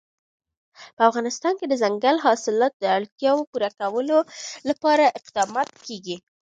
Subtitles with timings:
[0.95, 4.17] په افغانستان کې د دځنګل حاصلات د اړتیاوو پوره کولو
[4.69, 6.15] لپاره اقدامات کېږي.